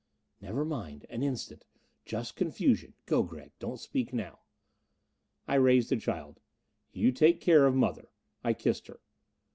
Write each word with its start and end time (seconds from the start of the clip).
"Never 0.41 0.65
mind! 0.65 1.05
An 1.11 1.21
instant. 1.21 1.67
Just 2.05 2.35
confusion. 2.35 2.95
Go, 3.05 3.21
Gregg 3.21 3.51
don't 3.59 3.79
speak 3.79 4.11
now!" 4.11 4.39
I 5.47 5.53
raised 5.53 5.89
the 5.91 5.95
child. 5.95 6.39
"You 6.91 7.11
take 7.11 7.39
care 7.39 7.67
of 7.67 7.75
mother." 7.75 8.09
I 8.43 8.53
kissed 8.53 8.87
her. 8.87 8.99